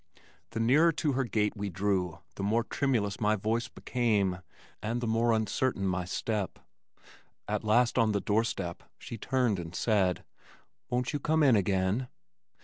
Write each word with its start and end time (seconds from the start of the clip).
The 0.49 0.59
nearer 0.59 0.91
to 0.93 1.11
her 1.11 1.25
gate 1.25 1.53
we 1.55 1.69
drew 1.69 2.17
the 2.33 2.41
more 2.41 2.63
tremulous 2.63 3.19
my 3.21 3.35
voice 3.35 3.67
became, 3.67 4.39
and 4.81 4.99
the 4.99 5.05
more 5.05 5.31
uncertain 5.31 5.85
my 5.87 6.05
step. 6.05 6.57
At 7.47 7.63
last 7.63 7.99
on 7.99 8.11
the 8.11 8.19
door 8.19 8.43
step 8.43 8.81
she 8.97 9.19
turned 9.19 9.59
and 9.59 9.75
said, 9.75 10.23
"Won't 10.89 11.13
you 11.13 11.19
come 11.19 11.43
in 11.43 11.55
again?" 11.55 12.07